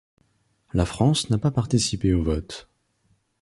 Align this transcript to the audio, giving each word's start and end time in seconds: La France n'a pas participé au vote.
La 0.73 0.87
France 0.87 1.29
n'a 1.29 1.37
pas 1.37 1.51
participé 1.51 2.11
au 2.15 2.23
vote. 2.23 2.67